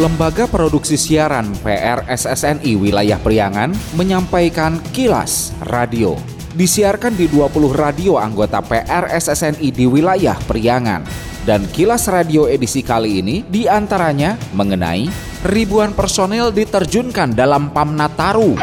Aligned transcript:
Lembaga 0.00 0.48
Produksi 0.48 0.96
Siaran 0.96 1.52
PRSSNI 1.60 2.72
Wilayah 2.72 3.20
Priangan 3.20 3.68
menyampaikan 4.00 4.80
kilas 4.96 5.52
radio. 5.68 6.16
Disiarkan 6.56 7.20
di 7.20 7.28
20 7.28 7.68
radio 7.76 8.16
anggota 8.16 8.64
PRSSNI 8.64 9.68
di 9.68 9.84
wilayah 9.84 10.40
Priangan. 10.48 11.04
Dan 11.44 11.68
kilas 11.68 12.08
radio 12.08 12.48
edisi 12.48 12.80
kali 12.80 13.20
ini 13.20 13.44
di 13.44 13.68
antaranya 13.68 14.40
mengenai 14.56 15.04
ribuan 15.44 15.92
personel 15.92 16.48
diterjunkan 16.48 17.36
dalam 17.36 17.68
PAM 17.68 17.92
Nataru. 17.92 18.56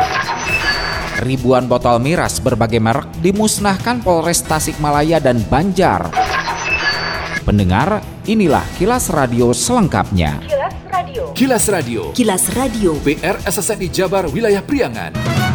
Ribuan 1.22 1.70
botol 1.70 2.02
miras 2.02 2.42
berbagai 2.42 2.82
merek 2.82 3.14
dimusnahkan 3.22 4.02
Polres 4.02 4.42
Tasikmalaya 4.42 5.22
dan 5.22 5.38
Banjar. 5.46 6.10
Pendengar, 7.46 8.02
inilah 8.26 8.66
kilas 8.82 9.14
radio 9.14 9.54
selengkapnya. 9.54 10.57
Kilas 11.34 11.68
Radio. 11.70 12.12
Kilas 12.14 12.54
Radio. 12.56 12.94
PR 13.02 13.42
SSNI 13.44 13.90
Jabar 13.90 14.30
Wilayah 14.30 14.62
Priangan. 14.62 15.47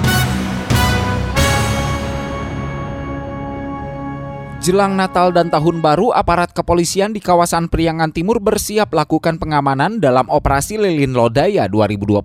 Jelang 4.62 4.94
Natal 4.94 5.34
dan 5.34 5.50
Tahun 5.50 5.82
Baru, 5.82 6.14
aparat 6.14 6.54
kepolisian 6.54 7.10
di 7.10 7.18
kawasan 7.18 7.66
Priangan 7.66 8.14
Timur 8.14 8.38
bersiap 8.38 8.94
lakukan 8.94 9.34
pengamanan 9.34 9.98
dalam 9.98 10.30
operasi 10.30 10.78
Lilin 10.78 11.18
Lodaya 11.18 11.66
2022. 11.66 12.22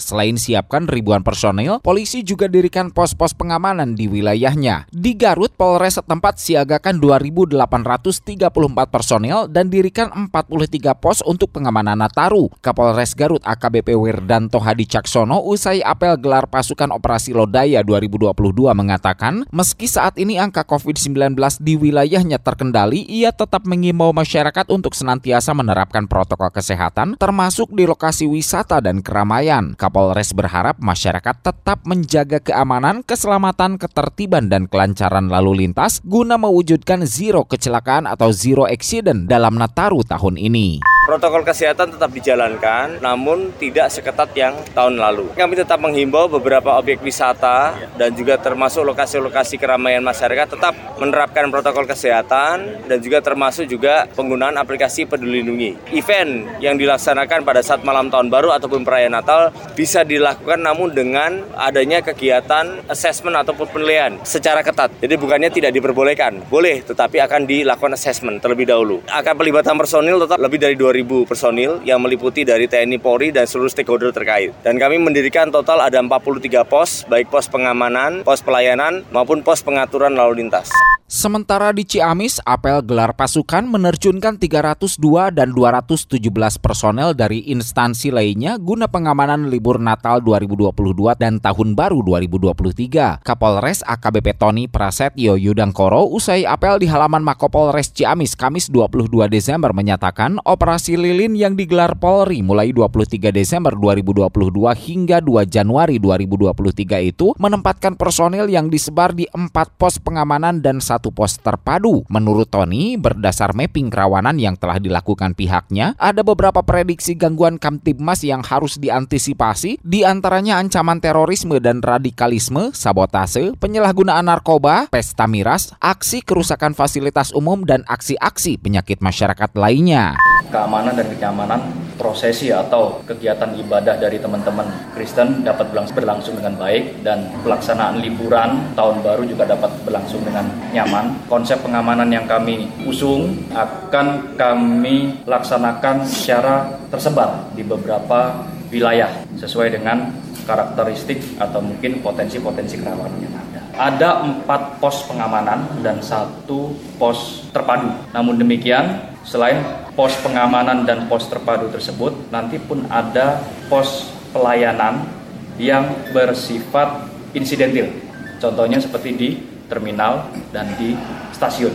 Selain 0.00 0.40
siapkan 0.40 0.88
ribuan 0.88 1.20
personil, 1.20 1.76
polisi 1.84 2.24
juga 2.24 2.48
dirikan 2.48 2.88
pos-pos 2.88 3.36
pengamanan 3.36 3.92
di 3.92 4.08
wilayahnya. 4.08 4.88
Di 4.88 5.20
Garut, 5.20 5.52
Polres 5.52 6.00
setempat 6.00 6.40
siagakan 6.40 6.96
2.834 6.96 8.40
personil 8.88 9.44
dan 9.44 9.68
dirikan 9.68 10.08
43 10.32 10.96
pos 10.96 11.20
untuk 11.28 11.52
pengamanan 11.52 12.00
Nataru. 12.00 12.48
Kapolres 12.64 13.12
Garut 13.12 13.44
AKBP 13.44 13.92
Wirdanto 13.92 14.64
Hadi 14.64 14.88
Caksono 14.88 15.44
usai 15.44 15.84
apel 15.84 16.16
gelar 16.24 16.48
pasukan 16.48 16.88
operasi 16.88 17.36
Lodaya 17.36 17.84
2022 17.84 18.32
mengatakan, 18.72 19.44
meski 19.52 19.84
saat 19.84 20.16
ini 20.16 20.40
angka 20.40 20.64
COVID-19 20.64 21.36
di 21.66 21.74
wilayahnya 21.74 22.38
terkendali, 22.38 23.02
ia 23.10 23.34
tetap 23.34 23.66
mengimbau 23.66 24.14
masyarakat 24.14 24.70
untuk 24.70 24.94
senantiasa 24.94 25.50
menerapkan 25.50 26.06
protokol 26.06 26.54
kesehatan 26.54 27.18
termasuk 27.18 27.74
di 27.74 27.82
lokasi 27.82 28.30
wisata 28.30 28.78
dan 28.78 29.02
keramaian. 29.02 29.74
Kapolres 29.74 30.30
berharap 30.30 30.78
masyarakat 30.78 31.42
tetap 31.42 31.82
menjaga 31.82 32.38
keamanan, 32.38 33.02
keselamatan, 33.02 33.82
ketertiban 33.82 34.46
dan 34.46 34.70
kelancaran 34.70 35.26
lalu 35.26 35.66
lintas 35.66 35.98
guna 36.06 36.38
mewujudkan 36.38 37.02
zero 37.02 37.42
kecelakaan 37.42 38.06
atau 38.06 38.30
zero 38.30 38.70
accident 38.70 39.26
dalam 39.26 39.58
Nataru 39.58 40.06
tahun 40.06 40.38
ini. 40.38 40.95
Protokol 41.06 41.46
kesehatan 41.46 41.94
tetap 41.94 42.10
dijalankan, 42.10 42.98
namun 42.98 43.54
tidak 43.62 43.94
seketat 43.94 44.26
yang 44.34 44.58
tahun 44.74 44.98
lalu. 44.98 45.30
Kami 45.38 45.54
tetap 45.54 45.78
menghimbau 45.78 46.26
beberapa 46.26 46.74
objek 46.82 46.98
wisata 46.98 47.78
dan 47.94 48.10
juga 48.10 48.34
termasuk 48.42 48.82
lokasi-lokasi 48.82 49.54
keramaian 49.54 50.02
masyarakat 50.02 50.58
tetap 50.58 50.74
menerapkan 50.98 51.46
protokol 51.46 51.86
kesehatan 51.86 52.82
dan 52.90 52.98
juga 52.98 53.22
termasuk 53.22 53.70
juga 53.70 54.10
penggunaan 54.18 54.58
aplikasi 54.58 55.06
Peduli 55.06 55.46
Lindungi. 55.46 55.94
Event 55.94 56.58
yang 56.58 56.74
dilaksanakan 56.74 57.46
pada 57.46 57.62
saat 57.62 57.86
malam 57.86 58.10
tahun 58.10 58.26
baru 58.26 58.50
ataupun 58.58 58.82
perayaan 58.82 59.14
Natal 59.14 59.54
bisa 59.78 60.02
dilakukan 60.02 60.58
namun 60.58 60.90
dengan 60.90 61.46
adanya 61.54 62.02
kegiatan 62.02 62.82
assessment 62.90 63.38
ataupun 63.38 63.70
penilaian 63.70 64.18
secara 64.26 64.58
ketat. 64.66 64.90
Jadi 64.98 65.14
bukannya 65.14 65.54
tidak 65.54 65.70
diperbolehkan, 65.70 66.50
boleh 66.50 66.82
tetapi 66.82 67.22
akan 67.22 67.46
dilakukan 67.46 67.94
assessment 67.94 68.42
terlebih 68.42 68.66
dahulu. 68.66 69.06
Akan 69.06 69.38
pelibatan 69.38 69.78
personil 69.78 70.18
tetap 70.18 70.42
lebih 70.42 70.58
dari 70.58 70.74
2 70.74 70.95
2.000 71.04 71.28
personil 71.28 71.84
yang 71.84 72.00
meliputi 72.00 72.46
dari 72.46 72.64
TNI 72.64 72.96
Polri 72.96 73.28
dan 73.28 73.44
seluruh 73.44 73.68
stakeholder 73.68 74.14
terkait. 74.14 74.56
Dan 74.64 74.80
kami 74.80 74.96
mendirikan 74.96 75.52
total 75.52 75.84
ada 75.84 76.00
43 76.00 76.64
pos, 76.64 77.04
baik 77.04 77.28
pos 77.28 77.50
pengamanan, 77.52 78.24
pos 78.24 78.40
pelayanan, 78.40 79.04
maupun 79.12 79.44
pos 79.44 79.60
pengaturan 79.60 80.16
lalu 80.16 80.46
lintas. 80.46 80.72
Sementara 81.06 81.70
di 81.70 81.86
Ciamis, 81.86 82.42
apel 82.42 82.82
gelar 82.82 83.14
pasukan 83.14 83.62
menerjunkan 83.62 84.42
302 84.42 85.30
dan 85.30 85.54
217 85.54 86.18
personel 86.58 87.14
dari 87.14 87.46
instansi 87.46 88.10
lainnya 88.10 88.58
guna 88.58 88.90
pengamanan 88.90 89.46
libur 89.46 89.78
Natal 89.78 90.18
2022 90.18 90.74
dan 91.14 91.38
Tahun 91.38 91.78
Baru 91.78 92.02
2023. 92.02 93.22
Kapolres 93.22 93.86
AKBP 93.86 94.34
Tony 94.34 94.66
Prasetyo 94.66 95.38
Yudangkoro 95.38 96.10
usai 96.10 96.42
apel 96.42 96.82
di 96.82 96.90
halaman 96.90 97.22
Makopolres 97.22 97.94
Ciamis 97.94 98.34
Kamis 98.34 98.66
22 98.66 99.30
Desember 99.30 99.70
menyatakan 99.70 100.42
operasi 100.42 100.85
lilin 100.94 101.34
yang 101.34 101.58
digelar 101.58 101.98
Polri 101.98 102.46
mulai 102.46 102.70
23 102.70 103.34
Desember 103.34 103.74
2022 103.74 104.30
hingga 104.78 105.18
2 105.18 105.42
Januari 105.50 105.98
2023 105.98 107.10
itu 107.10 107.34
menempatkan 107.42 107.98
personel 107.98 108.46
yang 108.46 108.70
disebar 108.70 109.10
di 109.10 109.26
empat 109.26 109.74
pos 109.74 109.98
pengamanan 109.98 110.62
dan 110.62 110.78
satu 110.78 111.10
pos 111.10 111.42
terpadu. 111.42 112.06
Menurut 112.06 112.46
Tony, 112.46 112.94
berdasar 112.94 113.56
mapping 113.56 113.90
kerawanan 113.90 114.38
yang 114.38 114.54
telah 114.54 114.76
dilakukan 114.76 115.32
pihaknya, 115.32 115.96
ada 115.96 116.20
beberapa 116.20 116.60
prediksi 116.60 117.16
gangguan 117.16 117.56
Kamtibmas 117.56 118.20
yang 118.20 118.44
harus 118.44 118.76
diantisipasi, 118.76 119.80
di 119.80 120.04
antaranya 120.04 120.60
ancaman 120.60 121.00
terorisme 121.00 121.56
dan 121.58 121.80
radikalisme, 121.80 122.76
sabotase, 122.76 123.56
penyalahgunaan 123.56 124.28
narkoba, 124.28 124.92
pesta 124.92 125.24
miras, 125.24 125.72
aksi 125.80 126.20
kerusakan 126.20 126.76
fasilitas 126.76 127.32
umum, 127.32 127.64
dan 127.64 127.80
aksi-aksi 127.88 128.60
penyakit 128.60 129.00
masyarakat 129.00 129.48
lainnya. 129.56 130.12
Keamanan 130.52 130.75
dan 130.84 131.06
kenyamanan 131.08 131.60
prosesi 131.96 132.52
atau 132.52 133.00
kegiatan 133.08 133.56
ibadah 133.56 133.96
dari 133.96 134.20
teman-teman 134.20 134.68
Kristen 134.92 135.40
dapat 135.40 135.72
berlangsung 135.72 136.36
dengan 136.36 136.54
baik 136.60 137.00
dan 137.00 137.32
pelaksanaan 137.40 138.04
liburan 138.04 138.76
tahun 138.76 139.00
baru 139.00 139.24
juga 139.24 139.48
dapat 139.48 139.72
berlangsung 139.88 140.20
dengan 140.22 140.44
nyaman. 140.76 141.16
Konsep 141.26 141.64
pengamanan 141.64 142.12
yang 142.12 142.28
kami 142.28 142.68
usung 142.84 143.48
akan 143.56 144.36
kami 144.36 145.24
laksanakan 145.24 146.04
secara 146.04 146.76
tersebar 146.92 147.48
di 147.56 147.64
beberapa 147.64 148.44
wilayah 148.68 149.08
sesuai 149.40 149.72
dengan 149.72 150.12
karakteristik 150.46 151.18
atau 151.40 151.58
mungkin 151.58 152.04
potensi-potensi 152.04 152.78
kerawanan 152.78 153.18
yang 153.18 153.34
ada. 153.34 153.60
Ada 153.76 154.10
empat 154.24 154.80
pos 154.80 155.04
pengamanan 155.04 155.82
dan 155.82 156.00
satu 156.00 156.72
pos 156.96 157.50
terpadu. 157.52 157.92
Namun 158.14 158.40
demikian, 158.40 159.10
selain 159.26 159.85
pos 159.96 160.12
pengamanan 160.20 160.84
dan 160.84 161.08
pos 161.08 161.24
terpadu 161.26 161.72
tersebut, 161.72 162.28
nanti 162.28 162.60
pun 162.60 162.84
ada 162.92 163.40
pos 163.72 164.12
pelayanan 164.30 165.08
yang 165.56 165.88
bersifat 166.12 167.08
insidentil. 167.32 167.88
Contohnya 168.36 168.76
seperti 168.76 169.10
di 169.16 169.28
terminal 169.72 170.28
dan 170.52 170.68
di 170.76 170.92
stasiun. 171.32 171.72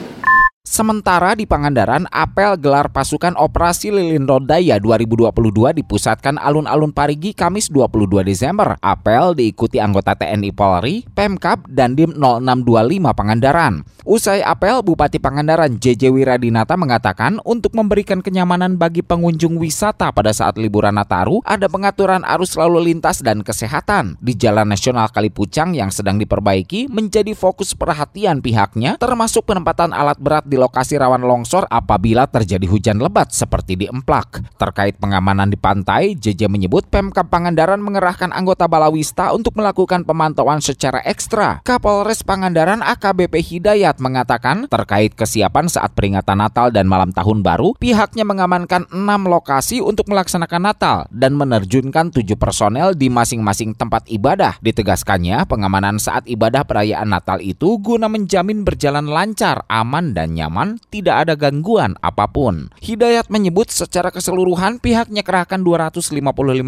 Sementara 0.71 1.35
di 1.35 1.43
Pangandaran, 1.43 2.07
apel 2.15 2.55
gelar 2.55 2.87
pasukan 2.95 3.35
operasi 3.35 3.91
Lilin 3.91 4.23
Rodaya 4.23 4.79
2022 4.79 5.27
dipusatkan 5.83 6.39
alun-alun 6.39 6.95
Parigi 6.95 7.35
Kamis 7.35 7.67
22 7.67 8.23
Desember. 8.23 8.79
Apel 8.79 9.35
diikuti 9.35 9.83
anggota 9.83 10.15
TNI 10.15 10.55
Polri, 10.55 11.03
Pemkap, 11.11 11.67
dan 11.67 11.99
Dim 11.99 12.15
0625 12.15 13.03
Pangandaran. 13.03 13.83
Usai 14.07 14.39
apel, 14.47 14.79
Bupati 14.79 15.19
Pangandaran 15.19 15.75
JJ 15.75 16.07
Wiradinata 16.07 16.79
mengatakan 16.79 17.43
untuk 17.43 17.75
memberikan 17.75 18.23
kenyamanan 18.23 18.79
bagi 18.79 19.03
pengunjung 19.03 19.59
wisata 19.59 20.15
pada 20.15 20.31
saat 20.31 20.55
liburan 20.55 20.95
Nataru, 20.95 21.43
ada 21.43 21.67
pengaturan 21.67 22.23
arus 22.23 22.55
lalu 22.55 22.95
lintas 22.95 23.19
dan 23.19 23.43
kesehatan. 23.43 24.15
Di 24.23 24.39
Jalan 24.39 24.71
Nasional 24.71 25.11
Kalipucang 25.11 25.75
yang 25.75 25.91
sedang 25.91 26.15
diperbaiki 26.15 26.88
menjadi 26.88 27.35
fokus 27.35 27.75
perhatian 27.75 28.39
pihaknya, 28.39 28.95
termasuk 28.95 29.43
penempatan 29.51 29.91
alat 29.91 30.15
berat 30.15 30.47
di 30.47 30.60
lokasi 30.61 31.01
rawan 31.01 31.25
longsor 31.25 31.66
apabila 31.66 32.30
terjadi 32.30 32.69
hujan 32.69 33.01
lebat 33.01 33.33
seperti 33.33 33.74
di 33.74 33.86
Emplak. 33.89 34.45
Terkait 34.62 34.94
pengamanan 35.01 35.50
di 35.50 35.57
pantai, 35.57 36.13
JJ 36.13 36.45
menyebut 36.45 36.86
Pemkap 36.94 37.33
Pangandaran 37.33 37.81
mengerahkan 37.81 38.30
anggota 38.30 38.69
Balawista 38.69 39.33
untuk 39.33 39.57
melakukan 39.57 40.06
pemantauan 40.06 40.62
secara 40.62 41.01
ekstra. 41.01 41.65
Kapolres 41.65 42.21
Pangandaran 42.21 42.86
AKBP 42.86 43.41
Hidayat 43.41 43.97
mengatakan 43.97 44.69
terkait 44.69 45.18
kesiapan 45.18 45.65
saat 45.71 45.97
peringatan 45.97 46.38
Natal 46.38 46.69
dan 46.69 46.86
malam 46.86 47.09
tahun 47.09 47.41
baru, 47.41 47.74
pihaknya 47.81 48.21
mengamankan 48.21 48.86
enam 48.94 49.25
lokasi 49.25 49.81
untuk 49.81 50.12
melaksanakan 50.12 50.62
Natal 50.62 50.97
dan 51.09 51.33
menerjunkan 51.33 52.13
tujuh 52.13 52.36
personel 52.36 52.94
di 52.94 53.07
masing-masing 53.07 53.74
tempat 53.74 54.06
ibadah. 54.12 54.59
Ditegaskannya, 54.59 55.47
pengamanan 55.47 55.97
saat 55.97 56.27
ibadah 56.27 56.68
perayaan 56.68 57.09
Natal 57.09 57.39
itu 57.39 57.80
guna 57.80 58.12
menjamin 58.12 58.68
berjalan 58.68 59.07
lancar, 59.07 59.63
aman, 59.71 60.12
dan 60.12 60.36
nyaman 60.36 60.50
nyaman, 60.51 60.83
tidak 60.92 61.24
ada 61.24 61.39
gangguan 61.39 61.95
apa 62.03 62.27
pun. 62.27 62.68
Hidayat 62.83 63.31
menyebut 63.31 63.71
secara 63.71 64.12
keseluruhan 64.12 64.83
pihaknya 64.83 65.24
kerahkan 65.24 65.63
255 65.63 66.19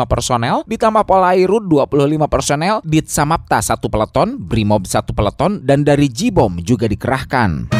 personel, 0.08 0.64
ditambah 0.64 1.04
Polairut 1.04 1.68
25 1.68 2.32
personel, 2.32 2.80
Ditsamapta 2.88 3.60
satu 3.60 3.92
peleton, 3.92 4.40
Brimob 4.40 4.88
satu 4.88 5.12
peleton, 5.12 5.60
dan 5.68 5.84
dari 5.84 6.08
Jibom 6.08 6.64
juga 6.64 6.88
dikerahkan. 6.88 7.76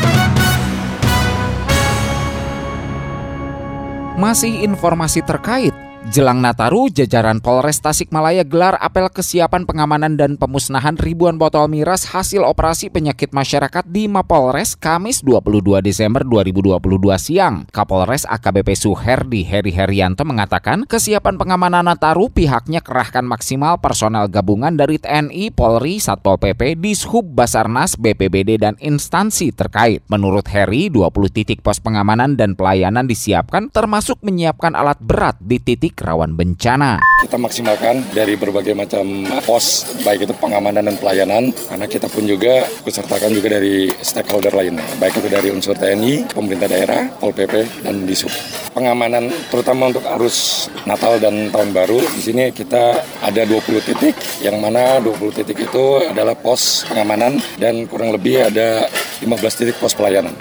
Masih 4.20 4.62
informasi 4.62 5.24
terkait 5.24 5.74
Jelang 6.12 6.44
Nataru, 6.44 6.92
jajaran 6.92 7.40
Polres 7.40 7.80
Tasikmalaya 7.80 8.44
gelar 8.44 8.76
apel 8.84 9.08
kesiapan 9.08 9.64
pengamanan 9.64 10.20
dan 10.20 10.36
pemusnahan 10.36 11.00
ribuan 11.00 11.40
botol 11.40 11.72
miras 11.72 12.12
hasil 12.12 12.44
operasi 12.44 12.92
penyakit 12.92 13.32
masyarakat 13.32 13.88
di 13.88 14.12
Mapolres 14.12 14.76
Kamis 14.76 15.24
22 15.24 15.80
Desember 15.80 16.28
2022 16.28 16.76
siang. 17.16 17.64
Kapolres 17.72 18.28
AKBP 18.28 18.76
Suherdi 18.76 19.48
Heri 19.48 19.72
Herianto 19.72 20.28
mengatakan 20.28 20.84
kesiapan 20.84 21.40
pengamanan 21.40 21.88
Nataru 21.88 22.28
pihaknya 22.28 22.84
kerahkan 22.84 23.24
maksimal 23.24 23.80
personel 23.80 24.28
gabungan 24.28 24.76
dari 24.76 25.00
TNI, 25.00 25.56
Polri, 25.56 26.04
Satpol 26.04 26.36
PP, 26.36 26.84
Dishub, 26.84 27.32
Basarnas, 27.32 27.96
BPBD, 27.96 28.60
dan 28.60 28.76
instansi 28.84 29.56
terkait. 29.56 30.04
Menurut 30.12 30.52
Heri, 30.52 30.92
20 30.92 31.32
titik 31.32 31.64
pos 31.64 31.80
pengamanan 31.80 32.36
dan 32.36 32.60
pelayanan 32.60 33.08
disiapkan 33.08 33.72
termasuk 33.72 34.20
menyiapkan 34.20 34.76
alat 34.76 35.00
berat 35.00 35.40
di 35.40 35.64
titik 35.64 35.93
titik 35.94 36.10
rawan 36.10 36.34
bencana. 36.34 36.98
Kita 37.22 37.38
maksimalkan 37.38 38.02
dari 38.18 38.34
berbagai 38.34 38.74
macam 38.74 39.30
pos, 39.46 39.86
baik 40.02 40.26
itu 40.26 40.34
pengamanan 40.42 40.90
dan 40.90 40.98
pelayanan, 40.98 41.54
karena 41.54 41.86
kita 41.86 42.10
pun 42.10 42.26
juga 42.26 42.66
kesertakan 42.82 43.30
juga 43.30 43.62
dari 43.62 43.94
stakeholder 44.02 44.58
lainnya, 44.58 44.82
baik 44.98 45.22
itu 45.22 45.30
dari 45.30 45.54
unsur 45.54 45.78
TNI, 45.78 46.34
pemerintah 46.34 46.66
daerah, 46.66 47.14
Pol 47.22 47.30
PP, 47.30 47.86
dan 47.86 48.10
Disub. 48.10 48.34
Pengamanan 48.74 49.30
terutama 49.54 49.94
untuk 49.94 50.02
arus 50.18 50.68
Natal 50.90 51.22
dan 51.22 51.54
Tahun 51.54 51.70
Baru, 51.70 52.02
di 52.02 52.22
sini 52.26 52.50
kita 52.50 52.98
ada 53.22 53.42
20 53.46 53.86
titik, 53.86 54.18
yang 54.42 54.58
mana 54.58 54.98
20 54.98 55.30
titik 55.30 55.70
itu 55.70 55.86
adalah 56.10 56.34
pos 56.34 56.90
pengamanan 56.90 57.38
dan 57.62 57.86
kurang 57.86 58.10
lebih 58.10 58.50
ada 58.50 58.90
15 59.22 59.30
titik 59.62 59.78
pos 59.78 59.94
pelayanan. 59.94 60.34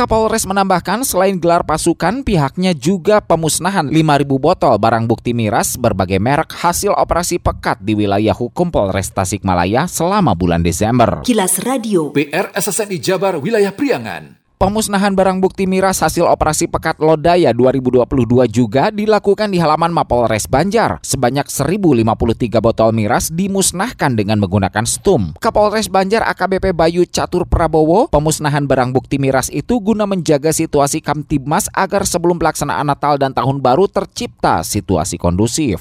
Kapolres 0.00 0.48
menambahkan 0.48 1.04
selain 1.04 1.36
gelar 1.36 1.60
pasukan, 1.60 2.24
pihaknya 2.24 2.72
juga 2.72 3.20
pemusnahan 3.20 3.84
5.000 3.92 4.32
botol 4.40 4.80
barang 4.80 5.04
bukti 5.04 5.36
miras 5.36 5.76
berbagai 5.76 6.16
merek 6.16 6.56
hasil 6.56 6.96
operasi 6.96 7.36
pekat 7.36 7.84
di 7.84 7.92
wilayah 7.92 8.32
hukum 8.32 8.72
Polres 8.72 9.12
Tasikmalaya 9.12 9.84
selama 9.84 10.32
bulan 10.32 10.64
Desember. 10.64 11.20
Kilas 11.20 11.60
Radio. 11.60 12.16
PR 12.16 12.48
SSNI 12.56 12.96
Jabar 12.96 13.36
Wilayah 13.44 13.76
Priangan. 13.76 14.39
Pemusnahan 14.60 15.16
barang 15.16 15.40
bukti 15.40 15.64
miras 15.64 16.04
hasil 16.04 16.28
operasi 16.28 16.68
Pekat 16.68 17.00
Lodaya 17.00 17.48
2022 17.56 18.04
juga 18.52 18.92
dilakukan 18.92 19.48
di 19.48 19.56
halaman 19.56 19.88
Mapolres 19.88 20.44
Banjar. 20.44 21.00
Sebanyak 21.00 21.48
1053 21.48 22.60
botol 22.60 22.92
miras 22.92 23.32
dimusnahkan 23.32 24.12
dengan 24.12 24.36
menggunakan 24.36 24.84
stum. 24.84 25.32
Kapolres 25.40 25.88
Banjar 25.88 26.28
AKBP 26.28 26.76
Bayu 26.76 27.08
Catur 27.08 27.48
Prabowo, 27.48 28.12
pemusnahan 28.12 28.68
barang 28.68 28.92
bukti 28.92 29.16
miras 29.16 29.48
itu 29.48 29.80
guna 29.80 30.04
menjaga 30.04 30.52
situasi 30.52 31.00
Kamtibmas 31.00 31.72
agar 31.72 32.04
sebelum 32.04 32.36
pelaksanaan 32.36 32.84
Natal 32.84 33.16
dan 33.16 33.32
Tahun 33.32 33.64
Baru 33.64 33.88
tercipta 33.88 34.60
situasi 34.60 35.16
kondusif 35.16 35.80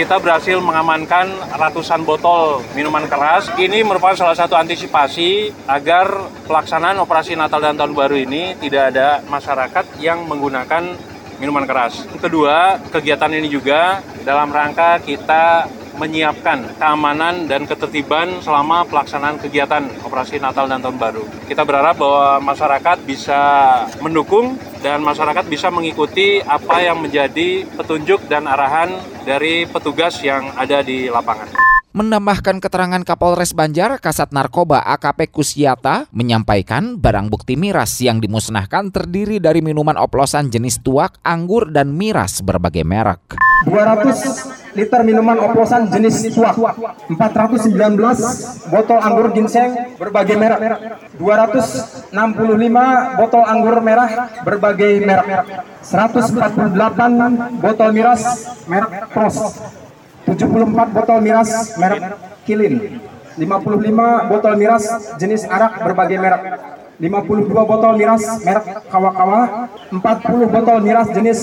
kita 0.00 0.16
berhasil 0.22 0.56
mengamankan 0.64 1.28
ratusan 1.60 2.06
botol 2.08 2.64
minuman 2.78 3.04
keras. 3.04 3.52
Ini 3.58 3.82
merupakan 3.84 4.16
salah 4.16 4.32
satu 4.32 4.56
antisipasi 4.56 5.52
agar 5.68 6.30
pelaksanaan 6.48 6.96
operasi 7.02 7.36
Natal 7.36 7.60
dan 7.60 7.76
Tahun 7.76 7.92
Baru 7.92 8.16
ini 8.24 8.56
tidak 8.58 8.94
ada 8.94 9.24
masyarakat 9.24 10.00
yang 10.02 10.24
menggunakan 10.28 10.96
minuman 11.40 11.64
keras. 11.64 12.04
Kedua, 12.20 12.76
kegiatan 12.92 13.32
ini 13.32 13.48
juga 13.48 14.04
dalam 14.22 14.52
rangka 14.52 15.00
kita 15.00 15.66
menyiapkan 16.00 16.80
keamanan 16.80 17.44
dan 17.44 17.68
ketertiban 17.68 18.40
selama 18.40 18.88
pelaksanaan 18.88 19.36
kegiatan 19.36 19.84
operasi 20.00 20.40
Natal 20.40 20.64
dan 20.64 20.80
Tahun 20.80 20.96
Baru. 20.96 21.28
Kita 21.44 21.64
berharap 21.68 22.00
bahwa 22.00 22.40
masyarakat 22.40 23.04
bisa 23.04 23.40
mendukung 24.00 24.56
dan 24.80 25.04
masyarakat 25.04 25.44
bisa 25.44 25.68
mengikuti 25.68 26.40
apa 26.40 26.80
yang 26.80 27.04
menjadi 27.04 27.68
petunjuk 27.76 28.24
dan 28.32 28.48
arahan 28.48 28.96
dari 29.28 29.68
petugas 29.68 30.16
yang 30.24 30.48
ada 30.56 30.80
di 30.80 31.12
lapangan. 31.12 31.69
Menambahkan 31.90 32.62
keterangan 32.62 33.02
Kapolres 33.02 33.50
Banjar, 33.50 33.98
Kasat 33.98 34.30
Narkoba 34.30 34.78
AKP 34.94 35.34
Kusyata 35.34 36.06
menyampaikan 36.14 36.94
barang 36.94 37.26
bukti 37.26 37.58
miras 37.58 37.98
yang 37.98 38.22
dimusnahkan 38.22 38.94
terdiri 38.94 39.42
dari 39.42 39.58
minuman 39.58 39.98
oplosan 39.98 40.54
jenis 40.54 40.86
tuak, 40.86 41.18
anggur, 41.26 41.66
dan 41.74 41.90
miras 41.90 42.46
berbagai 42.46 42.86
merek. 42.86 43.34
200 43.66 44.78
liter 44.78 45.02
minuman 45.02 45.34
oplosan 45.42 45.90
jenis 45.90 46.30
tuak, 46.30 46.62
419 47.10 47.74
botol 48.70 48.98
anggur 49.02 49.34
ginseng 49.34 49.98
berbagai 49.98 50.38
merek, 50.38 50.78
265 51.18 53.18
botol 53.18 53.42
anggur 53.42 53.82
merah 53.82 54.30
berbagai 54.46 55.02
merek, 55.02 55.26
148 55.82 57.58
botol 57.58 57.90
miras 57.90 58.22
merek 58.70 59.10
Pros, 59.10 59.58
74 60.36 60.94
botol 60.94 61.18
miras 61.18 61.74
merek 61.74 62.14
Kilin, 62.46 63.02
55 63.34 64.30
botol 64.30 64.54
miras 64.54 64.86
jenis 65.18 65.42
arak 65.46 65.82
berbagai 65.82 66.18
merek, 66.22 66.42
52 67.02 67.50
botol 67.50 67.98
miras 67.98 68.22
merek 68.46 68.86
Kawa-Kawa, 68.86 69.66
40 69.90 70.54
botol 70.54 70.78
miras 70.84 71.10
jenis 71.10 71.40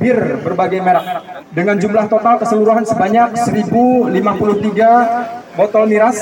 bir 0.00 0.40
berbagai 0.40 0.80
merek. 0.80 1.04
Dengan 1.52 1.76
jumlah 1.76 2.08
total 2.08 2.40
keseluruhan 2.40 2.88
sebanyak 2.88 3.36
1053 3.44 5.52
botol 5.52 5.84
miras. 5.84 6.16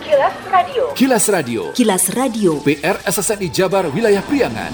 Kilas 0.00 0.36
Radio. 0.48 0.84
Kilas 0.94 1.24
Radio. 1.28 1.62
Kilas 1.74 2.04
Radio. 2.14 2.52
PR 2.62 2.96
SSNI 3.04 3.48
Jabar 3.52 3.84
Wilayah 3.90 4.22
Priangan. 4.24 4.72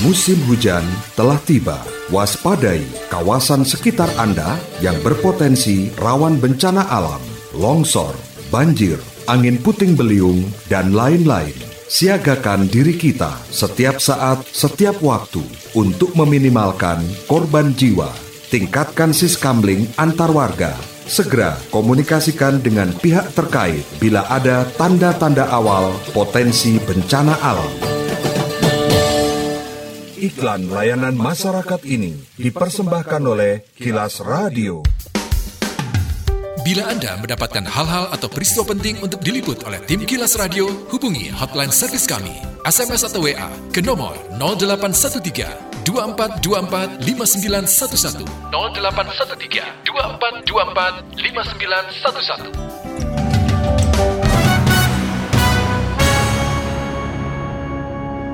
Musim 0.00 0.40
hujan 0.48 0.80
telah 1.12 1.36
tiba. 1.44 1.76
Waspadai 2.08 2.80
kawasan 3.12 3.68
sekitar 3.68 4.08
Anda 4.16 4.56
yang 4.80 4.96
berpotensi 5.04 5.92
rawan 6.00 6.40
bencana 6.40 6.88
alam, 6.88 7.20
longsor, 7.52 8.16
banjir, 8.48 8.96
angin 9.28 9.60
puting 9.60 9.92
beliung, 9.92 10.48
dan 10.72 10.96
lain-lain. 10.96 11.52
Siagakan 11.84 12.72
diri 12.72 12.96
kita 12.96 13.44
setiap 13.52 14.00
saat, 14.00 14.40
setiap 14.48 14.96
waktu 15.04 15.44
untuk 15.76 16.16
meminimalkan 16.16 17.04
korban 17.28 17.76
jiwa. 17.76 18.08
Tingkatkan 18.48 19.12
siskamling 19.12 19.84
antar 20.00 20.32
warga. 20.32 20.72
Segera 21.04 21.60
komunikasikan 21.68 22.64
dengan 22.64 22.88
pihak 22.96 23.36
terkait 23.36 23.84
bila 24.00 24.24
ada 24.32 24.64
tanda-tanda 24.80 25.44
awal 25.52 25.92
potensi 26.16 26.80
bencana 26.80 27.36
alam. 27.44 27.89
Iklan 30.20 30.68
layanan 30.68 31.16
masyarakat 31.16 31.80
ini 31.88 32.12
dipersembahkan 32.36 33.24
oleh 33.24 33.64
Kilas 33.72 34.20
Radio. 34.20 34.84
Bila 36.60 36.92
Anda 36.92 37.16
mendapatkan 37.16 37.64
hal-hal 37.64 38.12
atau 38.12 38.28
peristiwa 38.28 38.68
penting 38.68 39.00
untuk 39.00 39.24
diliput 39.24 39.64
oleh 39.64 39.80
tim 39.88 40.04
Kilas 40.04 40.36
Radio, 40.36 40.68
hubungi 40.92 41.32
hotline 41.32 41.72
servis 41.72 42.04
kami, 42.04 42.36
SMS 42.68 43.08
atau 43.08 43.24
WA 43.24 43.48
ke 43.72 43.80
nomor 43.80 44.12
0813 44.36 45.88
2424 45.88 47.00
5911 47.00 48.28
0813 48.52 49.88
2424 49.88 51.16
5911 51.16 52.69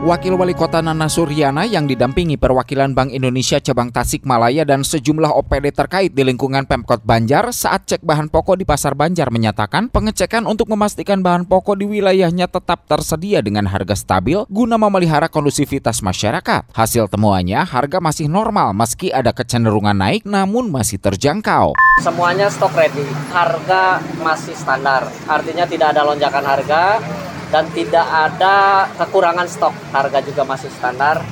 Wakil 0.06 0.38
Wali 0.38 0.54
Kota 0.54 0.78
Nana 0.78 1.10
Suryana 1.10 1.66
yang 1.66 1.90
didampingi 1.90 2.38
perwakilan 2.38 2.94
Bank 2.94 3.10
Indonesia 3.10 3.58
cabang 3.58 3.90
Tasikmalaya 3.90 4.62
dan 4.62 4.86
sejumlah 4.86 5.34
OPD 5.34 5.74
terkait 5.74 6.14
di 6.14 6.22
lingkungan 6.22 6.62
Pemkot 6.62 7.02
Banjar 7.02 7.50
saat 7.50 7.90
cek 7.90 8.06
bahan 8.06 8.30
pokok 8.30 8.54
di 8.54 8.62
Pasar 8.62 8.94
Banjar 8.94 9.34
menyatakan 9.34 9.90
pengecekan 9.90 10.46
untuk 10.46 10.70
memastikan 10.70 11.26
bahan 11.26 11.42
pokok 11.50 11.82
di 11.82 11.90
wilayahnya 11.90 12.46
tetap 12.46 12.86
tersedia 12.86 13.42
dengan 13.42 13.66
harga 13.66 13.98
stabil 13.98 14.46
guna 14.46 14.78
memelihara 14.78 15.26
kondusivitas 15.26 15.98
masyarakat. 16.06 16.70
Hasil 16.70 17.10
temuannya 17.10 17.66
harga 17.66 17.98
masih 17.98 18.30
normal 18.30 18.78
meski 18.78 19.10
ada 19.10 19.34
kecenderungan 19.34 19.98
naik 19.98 20.22
namun 20.22 20.70
masih 20.70 21.02
terjangkau. 21.02 21.74
Semuanya 22.06 22.46
stok 22.46 22.78
ready, 22.78 23.10
harga 23.34 23.98
masih 24.22 24.54
standar, 24.54 25.10
artinya 25.26 25.66
tidak 25.66 25.98
ada 25.98 26.06
lonjakan 26.06 26.46
harga 26.46 27.02
dan 27.50 27.64
tidak 27.72 28.06
ada 28.06 28.86
kekurangan 28.98 29.46
stok. 29.46 29.74
Harga 29.94 30.18
juga 30.22 30.42
masih 30.42 30.70
standar. 30.72 31.22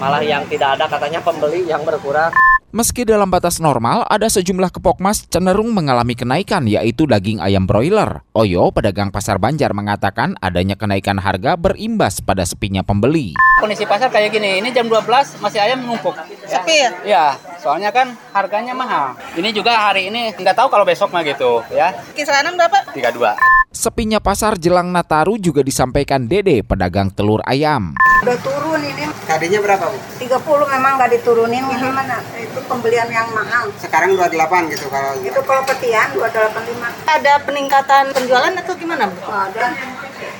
Malah 0.00 0.24
yang 0.24 0.48
tidak 0.48 0.80
ada 0.80 0.88
katanya 0.88 1.20
pembeli 1.20 1.68
yang 1.68 1.84
berkurang. 1.84 2.32
Meski 2.70 3.02
dalam 3.02 3.26
batas 3.34 3.58
normal, 3.58 4.06
ada 4.06 4.30
sejumlah 4.30 4.70
kepokmas 4.70 5.26
cenderung 5.26 5.74
mengalami 5.74 6.14
kenaikan 6.14 6.70
yaitu 6.70 7.02
daging 7.02 7.42
ayam 7.42 7.66
broiler. 7.66 8.22
Oyo, 8.30 8.70
pedagang 8.70 9.10
pasar 9.10 9.42
Banjar 9.42 9.74
mengatakan 9.74 10.38
adanya 10.38 10.78
kenaikan 10.78 11.18
harga 11.18 11.58
berimbas 11.58 12.22
pada 12.22 12.46
sepinya 12.46 12.86
pembeli. 12.86 13.34
Kondisi 13.58 13.82
pasar 13.90 14.14
kayak 14.14 14.30
gini, 14.30 14.62
ini 14.62 14.70
jam 14.70 14.86
12 14.86 15.42
masih 15.42 15.58
ayam 15.58 15.82
numpuk. 15.82 16.14
Ya. 16.14 16.46
Sepi 16.46 16.76
ya? 16.78 16.90
Ya, 17.02 17.24
soalnya 17.58 17.90
kan 17.90 18.14
harganya 18.30 18.70
mahal. 18.70 19.18
Ini 19.34 19.50
juga 19.50 19.74
hari 19.74 20.06
ini 20.06 20.30
nggak 20.38 20.54
tahu 20.54 20.70
kalau 20.70 20.86
besok 20.86 21.10
mah 21.10 21.26
gitu 21.26 21.66
ya. 21.74 21.90
Kisaran 22.14 22.54
berapa? 22.54 22.86
32. 22.94 23.59
Sepinya 23.80 24.20
pasar 24.20 24.60
jelang 24.60 24.92
Nataru 24.92 25.40
juga 25.40 25.64
disampaikan 25.64 26.28
Dede, 26.28 26.60
pedagang 26.60 27.08
telur 27.08 27.40
ayam. 27.48 27.96
Udah 28.20 28.36
turun 28.44 28.76
ini 28.84 29.08
Tadinya 29.24 29.56
berapa 29.56 29.88
Bu? 29.88 29.96
30 30.20 30.36
memang 30.76 31.00
nggak 31.00 31.10
diturunin 31.16 31.64
gimana? 31.64 32.20
Itu 32.36 32.60
pembelian 32.68 33.08
yang 33.08 33.32
mahal. 33.32 33.72
Sekarang 33.80 34.12
28 34.20 34.68
gitu 34.76 34.84
kalau 34.92 35.16
Itu 35.24 35.40
kalau 35.48 35.64
petian 35.64 36.12
285. 36.12 37.08
Ada 37.08 37.40
peningkatan 37.40 38.04
penjualan 38.12 38.52
atau 38.52 38.74
gimana 38.76 39.08
Bu? 39.08 39.16
Ada. 39.24 39.72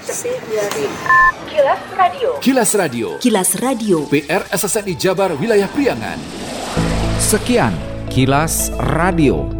Sepi 0.05 0.37
jadi. 0.45 0.85
Kilas 1.49 1.81
Radio. 1.97 2.31
Kilas 2.45 2.71
Radio. 2.77 3.09
Kilas 3.25 3.51
Radio. 3.57 3.97
PR 4.13 4.45
SSNI 4.53 4.95
Jabar 5.01 5.33
Wilayah 5.41 5.71
Priangan. 5.73 6.21
Sekian 7.17 7.73
Kilas 8.13 8.69
Radio. 8.77 9.60